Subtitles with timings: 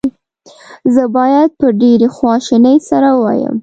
[0.93, 3.55] زه باید په ډېرې خواشینۍ سره ووایم.